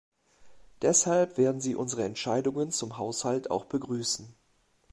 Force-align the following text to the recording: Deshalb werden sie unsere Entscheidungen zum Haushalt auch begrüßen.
Deshalb 0.81 1.37
werden 1.37 1.61
sie 1.61 1.75
unsere 1.75 2.05
Entscheidungen 2.05 2.71
zum 2.71 2.97
Haushalt 2.97 3.51
auch 3.51 3.65
begrüßen. 3.65 4.33